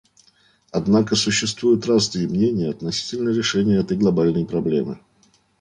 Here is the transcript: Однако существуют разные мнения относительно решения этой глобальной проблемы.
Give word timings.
Однако 0.71 1.15
существуют 1.15 1.85
разные 1.85 2.27
мнения 2.27 2.71
относительно 2.71 3.29
решения 3.29 3.75
этой 3.75 3.97
глобальной 3.97 4.47
проблемы. 4.47 4.99